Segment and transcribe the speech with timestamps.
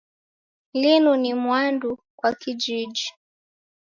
[0.73, 3.13] Linu ni mwandu kwa kijiji